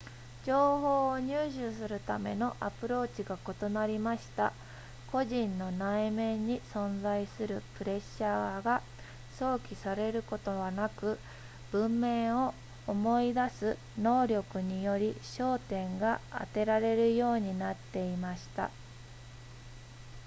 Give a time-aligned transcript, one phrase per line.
[0.45, 4.51] 情報を入手するためのアプローチが異なりました
[5.11, 8.81] 個人の内面に存在するプレッシャーが
[9.37, 11.19] 想起されることはなく
[11.71, 12.55] 文面を
[12.87, 18.71] 思い出す能力により焦点が当てられるようになっていました